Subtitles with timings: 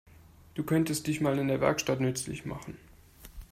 [0.55, 2.75] Du könntest dich mal in der Werkstatt nützlich machen.